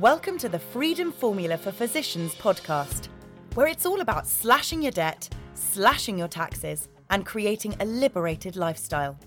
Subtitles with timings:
[0.00, 3.08] Welcome to the Freedom Formula for Physicians podcast,
[3.52, 9.18] where it's all about slashing your debt, slashing your taxes, and creating a liberated lifestyle.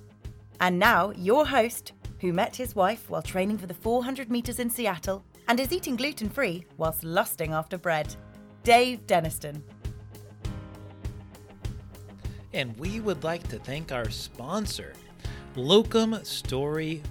[0.62, 1.92] And now, your host,
[2.22, 5.96] who met his wife while training for the 400 metres in Seattle and is eating
[5.96, 8.16] gluten free whilst lusting after bread,
[8.64, 9.62] Dave Denniston.
[12.52, 14.94] And we would like to thank our sponsor,
[15.56, 17.04] Locum Story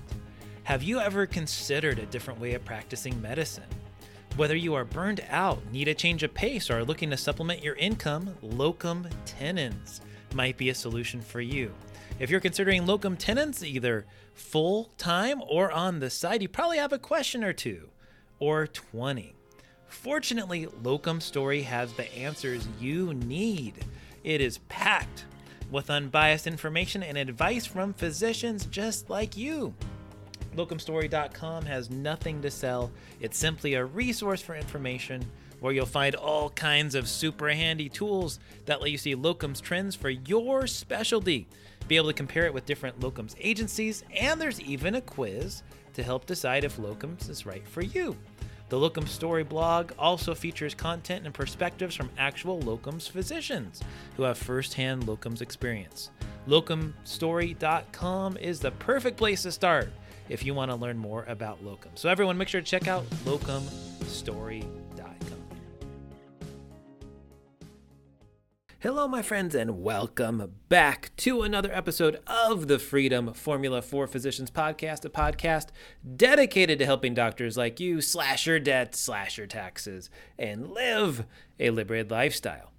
[0.64, 3.64] have you ever considered a different way of practicing medicine?
[4.36, 7.64] Whether you are burned out, need a change of pace, or are looking to supplement
[7.64, 10.00] your income, locum tenens
[10.34, 11.72] might be a solution for you.
[12.20, 16.92] If you're considering locum tenens either full time or on the side, you probably have
[16.92, 17.90] a question or two
[18.38, 19.34] or 20.
[19.88, 23.84] Fortunately, Locum Story has the answers you need.
[24.24, 25.26] It is packed
[25.70, 29.74] with unbiased information and advice from physicians just like you.
[30.56, 32.90] Locumstory.com has nothing to sell.
[33.20, 35.24] It's simply a resource for information
[35.60, 39.94] where you'll find all kinds of super handy tools that let you see locums trends
[39.94, 41.46] for your specialty.
[41.88, 45.62] Be able to compare it with different locums agencies, and there's even a quiz
[45.94, 48.16] to help decide if locums is right for you.
[48.68, 53.82] The Locum Story blog also features content and perspectives from actual locums physicians
[54.16, 56.10] who have firsthand locums experience.
[56.48, 59.92] Locumstory.com is the perfect place to start
[60.28, 61.92] if you want to learn more about locum.
[61.94, 64.82] So, everyone, make sure to check out locumstory.com.
[68.82, 74.50] Hello, my friends, and welcome back to another episode of the Freedom Formula for Physicians
[74.50, 75.68] podcast, a podcast
[76.16, 81.26] dedicated to helping doctors like you slash your debt, slash your taxes, and live
[81.60, 82.71] a liberated lifestyle.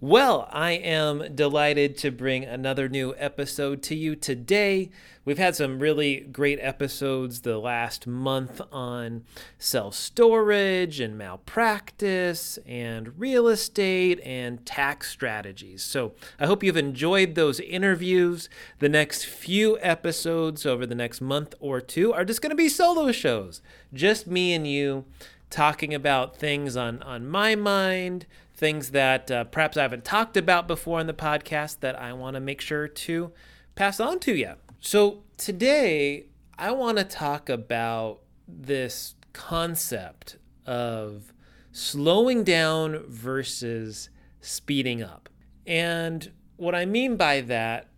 [0.00, 4.90] Well, I am delighted to bring another new episode to you today.
[5.24, 9.24] We've had some really great episodes the last month on
[9.56, 15.84] self storage and malpractice and real estate and tax strategies.
[15.84, 18.48] So I hope you've enjoyed those interviews.
[18.80, 22.68] The next few episodes over the next month or two are just going to be
[22.68, 23.62] solo shows,
[23.92, 25.04] just me and you
[25.50, 28.26] talking about things on, on my mind
[28.56, 32.34] things that uh, perhaps I haven't talked about before in the podcast that I want
[32.34, 33.32] to make sure to
[33.74, 34.54] pass on to you.
[34.80, 36.26] So today,
[36.58, 41.32] I want to talk about this concept of
[41.72, 44.10] slowing down versus
[44.40, 45.28] speeding up.
[45.66, 47.88] And what I mean by that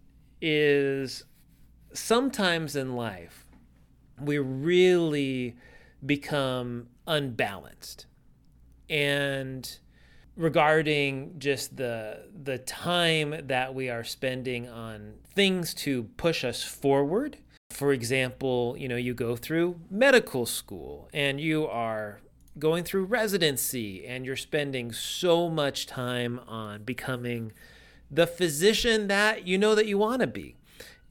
[0.41, 1.25] is
[1.93, 3.45] sometimes in life,
[4.21, 5.56] we really
[6.05, 8.06] become unbalanced.
[8.89, 9.78] And
[10.37, 17.39] regarding just the the time that we are spending on things to push us forward.
[17.71, 22.21] For example, you know, you go through medical school and you are
[22.59, 27.53] going through residency and you're spending so much time on becoming
[28.11, 30.57] the physician that you know that you want to be.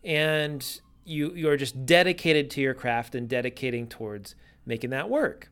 [0.04, 4.36] And you you're just dedicated to your craft and dedicating towards
[4.66, 5.50] making that work.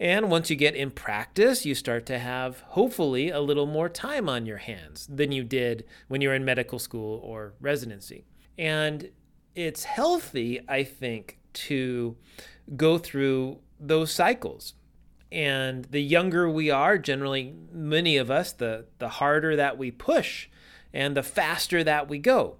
[0.00, 4.28] And once you get in practice, you start to have, hopefully, a little more time
[4.28, 8.24] on your hands than you did when you were in medical school or residency.
[8.58, 9.10] And
[9.54, 12.16] it's healthy, I think, to
[12.76, 14.74] go through those cycles.
[15.30, 20.48] And the younger we are, generally, many of us, the, the harder that we push
[20.92, 22.56] and the faster that we go.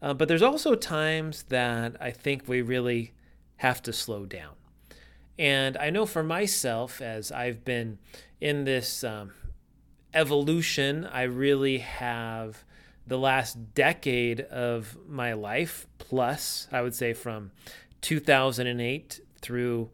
[0.00, 3.12] Uh, but there's also times that I think we really
[3.56, 4.54] have to slow down.
[5.38, 7.98] And I know for myself, as I've been
[8.40, 9.32] in this um,
[10.12, 12.64] evolution, I really have
[13.06, 17.50] the last decade of my life, plus, I would say from
[18.00, 19.90] 2008 through,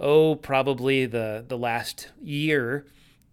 [0.00, 2.86] oh, probably the, the last year,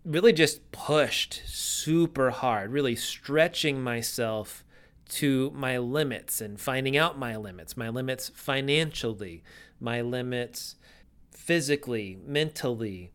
[0.05, 4.63] really just pushed super hard, really stretching myself
[5.09, 9.44] to my limits and finding out my limits, my limits financially,
[9.79, 10.75] my limits
[11.49, 13.11] physically, mentally,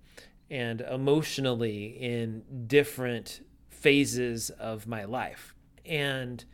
[0.51, 5.55] and emotionally in different phases of my life.
[5.87, 6.45] And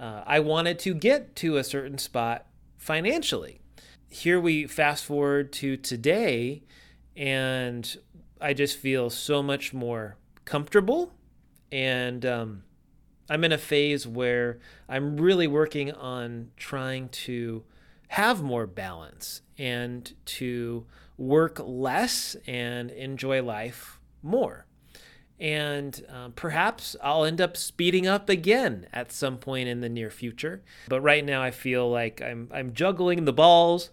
[0.00, 2.46] uh, I wanted to get to a certain spot
[2.78, 3.60] financially.
[4.08, 6.62] Here we fast forward to today,
[7.14, 7.98] and
[8.40, 10.16] I just feel so much more
[10.46, 11.12] comfortable.
[11.70, 12.62] And um,
[13.28, 14.58] I'm in a phase where
[14.88, 17.62] I'm really working on trying to
[18.08, 20.86] have more balance and to
[21.18, 24.66] work less and enjoy life more.
[25.38, 30.10] And uh, perhaps I'll end up speeding up again at some point in the near
[30.10, 30.62] future.
[30.88, 33.90] But right now, I feel like I'm, I'm juggling the balls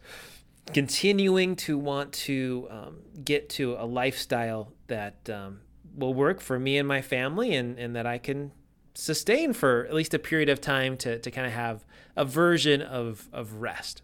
[0.72, 5.60] continuing to want to um, get to a lifestyle that um,
[5.96, 8.52] will work for me and my family and, and that I can
[8.94, 11.84] sustain for at least a period of time to, to kind of have
[12.16, 14.02] a version of, of rest.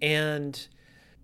[0.00, 0.66] And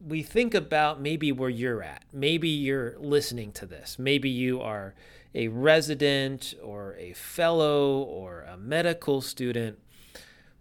[0.06, 2.04] we think about maybe where you're at.
[2.12, 3.98] Maybe you're listening to this.
[3.98, 4.94] Maybe you are
[5.34, 9.78] a resident or a fellow or a medical student.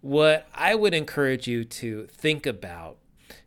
[0.00, 2.98] What I would encourage you to think about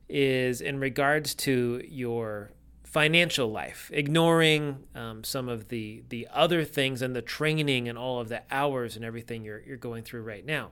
[0.10, 2.52] is in regards to your
[2.84, 8.20] financial life, ignoring um, some of the the other things and the training and all
[8.20, 10.72] of the hours and everything you're you're going through right now.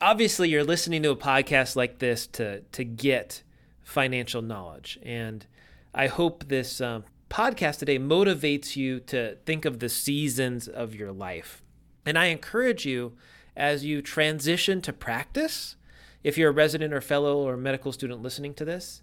[0.00, 3.42] Obviously, you're listening to a podcast like this to to get
[3.86, 5.46] financial knowledge, and
[5.94, 11.12] I hope this um, podcast today motivates you to think of the seasons of your
[11.12, 11.62] life.
[12.04, 13.16] And I encourage you
[13.56, 15.76] as you transition to practice.
[16.24, 19.02] If you're a resident or fellow or medical student listening to this,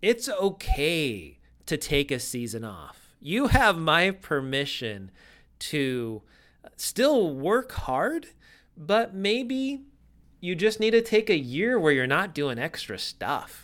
[0.00, 3.16] it's okay to take a season off.
[3.20, 5.10] You have my permission
[5.58, 6.22] to
[6.76, 8.28] still work hard,
[8.76, 9.82] but maybe
[10.40, 13.61] you just need to take a year where you're not doing extra stuff.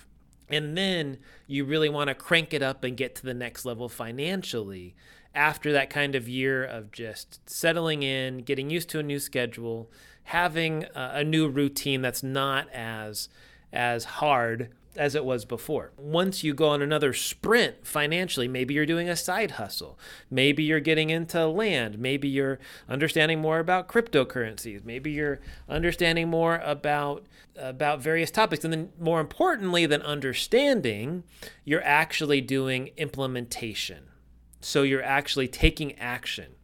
[0.51, 3.89] And then you really want to crank it up and get to the next level
[3.89, 4.95] financially
[5.35, 9.91] after that kind of year of just settling in, getting used to a new schedule,
[10.25, 13.29] having a, new routine that's not as
[13.73, 15.93] as hard as it was before.
[15.97, 19.99] Once you go on another sprint financially, maybe you're doing a side hustle.
[20.31, 21.99] Maybe you're getting into land.
[21.99, 22.59] Maybe you're
[22.89, 24.85] understanding more about cryptocurrencies.
[24.85, 27.25] Maybe you're understanding more about
[27.57, 31.25] about various topics and then more importantly than understanding,
[31.65, 34.05] you're actually doing implementation.
[34.61, 36.55] So you're actually taking action.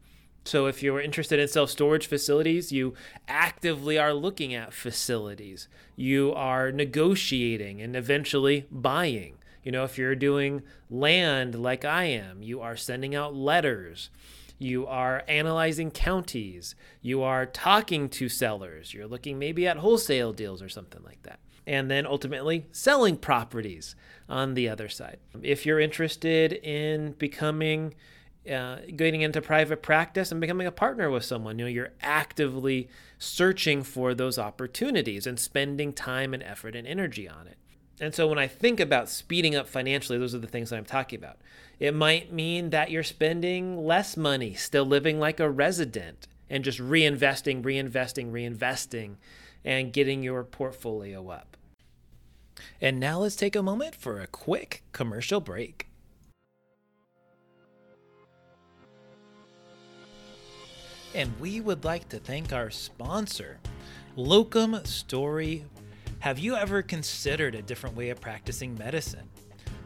[0.45, 2.93] So if you're interested in self-storage facilities, you
[3.27, 5.69] actively are looking at facilities.
[5.97, 9.39] You are negotiating and eventually buying.
[9.63, 14.11] You know, if you're doing land like I am, you are sending out letters.
[14.59, 16.75] You are analyzing counties.
[17.01, 18.93] You are talking to sellers.
[18.93, 21.41] You're looking maybe at wholesale deals or something like that.
[21.67, 23.97] And then ultimately selling properties
[24.29, 25.17] on the other side.
[25.43, 27.95] If you're interested in becoming
[28.51, 31.59] uh, getting into private practice and becoming a partner with someone.
[31.59, 32.89] You know, you're actively
[33.19, 37.57] searching for those opportunities and spending time and effort and energy on it.
[38.01, 40.85] And so when I think about speeding up financially, those are the things that I'm
[40.85, 41.39] talking about.
[41.79, 46.81] It might mean that you're spending less money, still living like a resident, and just
[46.81, 49.17] reinvesting, reinvesting, reinvesting,
[49.65, 51.57] and getting your portfolio up.
[52.81, 55.89] And now let's take a moment for a quick commercial break.
[61.15, 63.61] And we would like to thank our sponsor,
[64.17, 65.65] Locum Story.
[66.19, 69.29] Have you ever considered a different way of practicing medicine?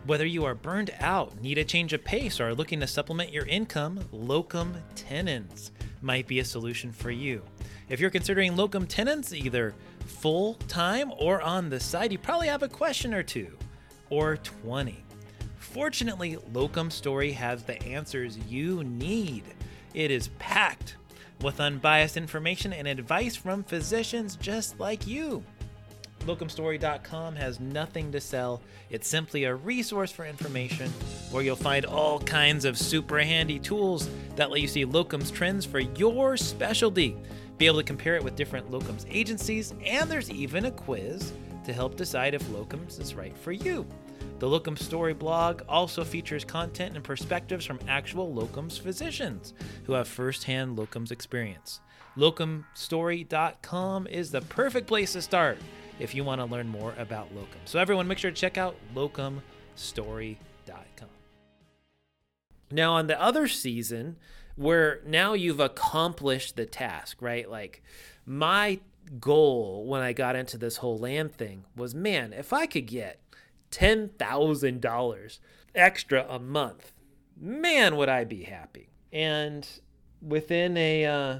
[0.06, 3.30] Whether you are burned out, need a change of pace, or are looking to supplement
[3.30, 5.70] your income, locum tenens
[6.00, 7.42] might be a solution for you.
[7.90, 9.74] If you're considering locum tenens, either
[10.06, 13.54] full time or on the side, you probably have a question or two,
[14.08, 15.04] or 20.
[15.58, 19.44] Fortunately, Locum Story has the answers you need.
[19.92, 20.96] It is packed
[21.42, 25.42] with unbiased information and advice from physicians just like you.
[26.20, 28.60] Locumstory.com has nothing to sell.
[28.90, 30.90] It's simply a resource for information
[31.30, 35.64] where you'll find all kinds of super handy tools that let you see locums trends
[35.64, 37.16] for your specialty,
[37.56, 41.32] be able to compare it with different locums agencies, and there's even a quiz
[41.64, 43.86] to help decide if locums is right for you.
[44.38, 49.52] The Locum Story blog also features content and perspectives from actual locums physicians
[49.84, 51.80] who have firsthand locums experience.
[52.16, 55.58] Locumstory.com is the perfect place to start
[55.98, 57.60] if you want to learn more about locum.
[57.64, 61.08] So, everyone, make sure to check out locumstory.com.
[62.70, 64.16] Now, on the other season,
[64.56, 67.50] where now you've accomplished the task, right?
[67.50, 67.82] Like,
[68.26, 68.80] my
[69.20, 73.20] goal when I got into this whole land thing was man, if I could get
[73.70, 75.38] $10,000
[75.74, 76.92] extra a month,
[77.40, 78.90] man, would I be happy.
[79.12, 79.68] And
[80.20, 81.38] within a uh,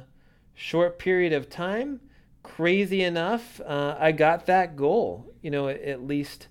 [0.54, 2.00] short period of time,
[2.42, 6.49] crazy enough, uh, I got that goal, you know, at least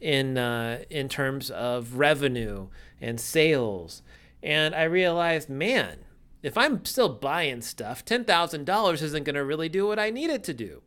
[0.00, 2.68] in, uh, in terms of revenue
[3.00, 4.02] and sales.
[4.42, 6.04] And I realized, man,
[6.42, 10.44] if I'm still buying stuff, $10,000 isn't going to really do what I need it
[10.44, 10.82] to do.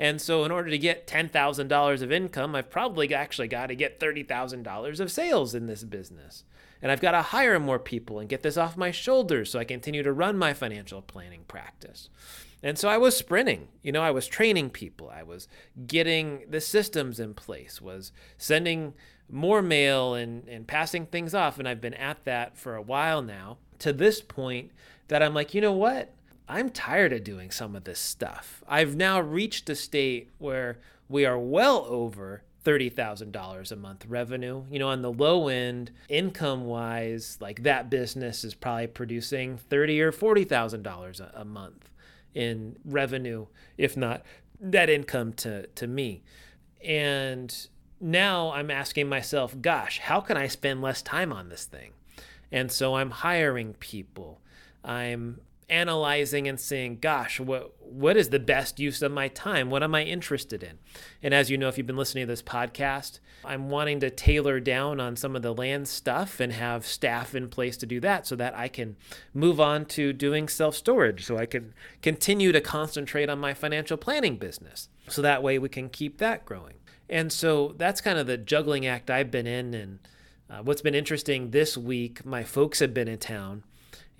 [0.00, 4.00] And so, in order to get $10,000 of income, I've probably actually got to get
[4.00, 6.44] $30,000 of sales in this business.
[6.80, 9.64] And I've got to hire more people and get this off my shoulders so I
[9.64, 12.08] continue to run my financial planning practice.
[12.62, 13.68] And so I was sprinting.
[13.82, 15.10] You know, I was training people.
[15.14, 15.48] I was
[15.86, 18.94] getting the systems in place, was sending
[19.28, 21.58] more mail and, and passing things off.
[21.58, 24.70] And I've been at that for a while now to this point
[25.08, 26.14] that I'm like, you know what?
[26.50, 28.64] I'm tired of doing some of this stuff.
[28.66, 30.78] I've now reached a state where
[31.08, 34.64] we are well over $30,000 a month revenue.
[34.68, 40.00] You know, on the low end, income wise, like that business is probably producing 30
[40.00, 41.88] or $40,000 a month
[42.34, 43.46] in revenue,
[43.78, 44.22] if not
[44.58, 46.22] net income to, to me.
[46.84, 47.68] And
[48.00, 51.92] now I'm asking myself, gosh, how can I spend less time on this thing?
[52.50, 54.40] And so I'm hiring people.
[54.82, 59.68] I'm analyzing and saying, gosh, what what is the best use of my time?
[59.68, 60.78] What am I interested in?
[61.22, 64.60] And as you know, if you've been listening to this podcast, I'm wanting to tailor
[64.60, 68.26] down on some of the land stuff and have staff in place to do that
[68.26, 68.96] so that I can
[69.34, 74.36] move on to doing self-storage so I can continue to concentrate on my financial planning
[74.36, 74.88] business.
[75.08, 76.74] So that way we can keep that growing.
[77.08, 79.98] And so that's kind of the juggling act I've been in and
[80.50, 83.62] uh, what's been interesting this week, my folks have been in town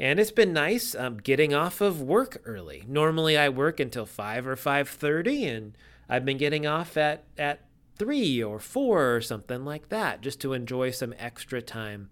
[0.01, 2.85] and it's been nice um, getting off of work early.
[2.89, 5.79] Normally I work until 5 or 5:30 and
[6.09, 7.61] I've been getting off at at
[7.99, 12.09] 3 or 4 or something like that just to enjoy some extra time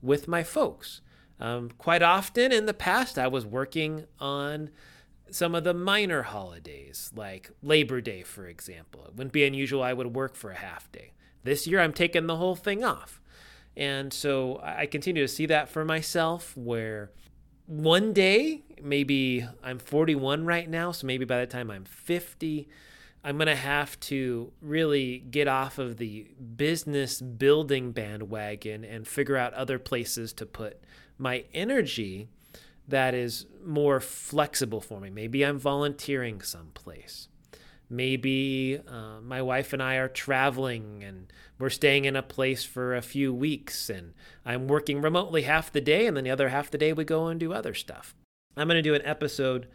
[0.00, 1.00] with my folks.
[1.40, 4.70] Um, quite often in the past I was working on
[5.28, 9.04] some of the minor holidays like Labor Day for example.
[9.06, 11.10] It wouldn't be unusual I would work for a half day.
[11.42, 13.20] This year I'm taking the whole thing off.
[13.76, 17.10] And so I continue to see that for myself where
[17.66, 22.68] one day, maybe I'm 41 right now, so maybe by the time I'm 50,
[23.24, 29.36] I'm going to have to really get off of the business building bandwagon and figure
[29.36, 30.82] out other places to put
[31.18, 32.28] my energy
[32.88, 35.08] that is more flexible for me.
[35.08, 37.28] Maybe I'm volunteering someplace.
[37.92, 42.96] Maybe uh, my wife and I are traveling and we're staying in a place for
[42.96, 44.14] a few weeks and
[44.46, 47.26] I'm working remotely half the day and then the other half the day we go
[47.26, 48.14] and do other stuff.
[48.56, 49.68] I'm going to do an episode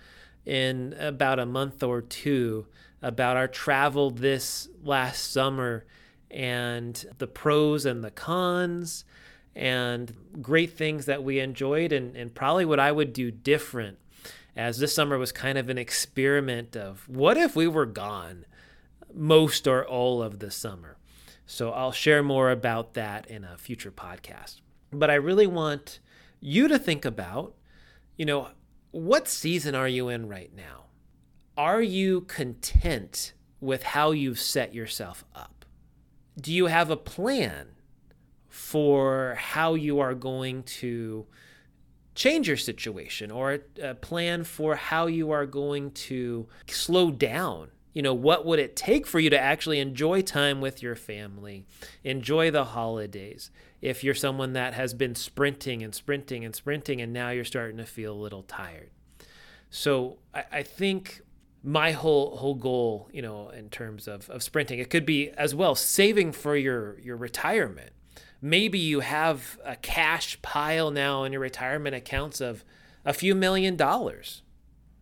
[0.47, 2.65] in about a month or two
[3.03, 5.86] about our travel this last summer
[6.31, 9.05] and the pros and the cons
[9.55, 14.00] and great things that we enjoyed and, and probably what I would do different
[14.57, 18.45] as this summer was kind of an experiment of what if we were gone
[19.13, 20.97] most or all of the summer.
[21.45, 24.61] So I'll share more about that in a future podcast.
[24.91, 25.99] But I really want
[26.41, 27.53] you to think about,
[28.17, 28.49] you know,
[28.91, 30.85] what season are you in right now?
[31.55, 35.65] Are you content with how you've set yourself up?
[36.39, 37.69] Do you have a plan
[38.49, 41.27] for how you are going to
[42.17, 47.69] change your situation or a, plan for how you are going to slow down.
[47.93, 51.65] You know what would it take for you to actually enjoy time with your family
[52.03, 53.51] enjoy the holidays?
[53.81, 57.77] If you're someone that has been sprinting and sprinting and sprinting and now you're starting
[57.77, 58.89] to feel a little tired.
[59.69, 61.21] So i, I think
[61.63, 65.53] my whole whole goal you know in terms of, of sprinting it could be as
[65.53, 67.91] well saving for your your retirement
[68.41, 72.63] maybe you have a cash pile now in your retirement accounts of
[73.06, 74.41] a few million dollars.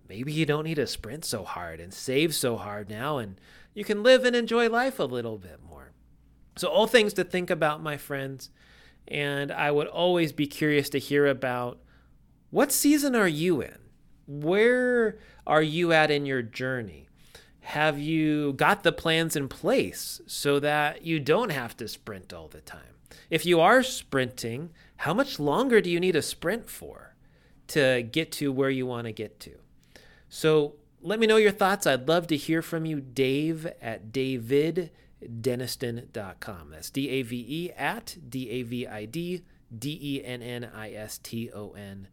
[0.08, 3.40] Maybe you don't need to sprint so hard and save so hard now, and
[3.74, 5.92] you can live and enjoy life a little bit more.
[6.56, 8.50] So, all things to think about, my friends.
[9.08, 11.80] And I would always be curious to hear about
[12.50, 13.78] what season are you in?
[14.28, 17.08] Where are you at in your journey?
[17.62, 22.48] Have you got the plans in place so that you don't have to sprint all
[22.48, 22.96] the time?
[23.30, 27.16] If you are sprinting, how much longer do you need a sprint for
[27.68, 29.58] to get to where you want to get to?
[30.30, 31.88] So let me know your thoughts.
[31.88, 36.70] I'd love to hear from you, Dave at daviddenniston.com.
[36.72, 39.44] That's D A V E at D A V I D
[39.78, 42.08] D E N N I S T O N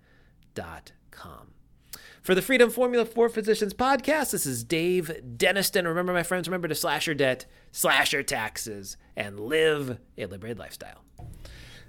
[0.54, 1.52] dot com.
[2.22, 5.87] For the Freedom Formula for Physicians podcast, this is Dave Denniston.
[5.87, 10.58] Remember, my friends, remember to slash your debt, slash your taxes, and live a liberated
[10.58, 11.02] lifestyle.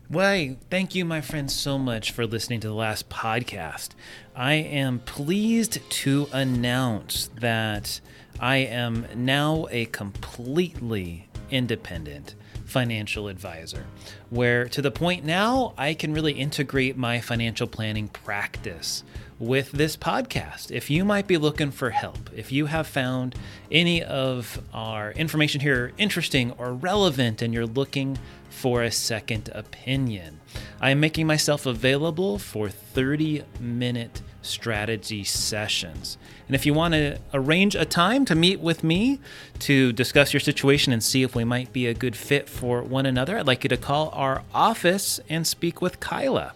[0.09, 3.89] Well, thank you, my friends, so much for listening to the last podcast.
[4.35, 8.01] I am pleased to announce that
[8.39, 13.85] I am now a completely independent financial advisor,
[14.29, 19.03] where to the point now I can really integrate my financial planning practice
[19.43, 20.71] with this podcast.
[20.71, 23.35] If you might be looking for help, if you have found
[23.71, 28.17] any of our information here interesting or relevant and you're looking
[28.49, 30.39] for a second opinion,
[30.79, 36.17] I am making myself available for 30 minute strategy sessions.
[36.47, 39.19] And if you want to arrange a time to meet with me
[39.59, 43.05] to discuss your situation and see if we might be a good fit for one
[43.05, 46.53] another, I'd like you to call our office and speak with Kyla.